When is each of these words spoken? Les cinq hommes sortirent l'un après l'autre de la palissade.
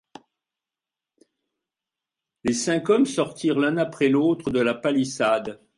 Les 2.43 2.53
cinq 2.55 2.89
hommes 2.89 3.05
sortirent 3.05 3.59
l'un 3.59 3.77
après 3.77 4.09
l'autre 4.09 4.49
de 4.49 4.59
la 4.59 4.73
palissade. 4.73 5.61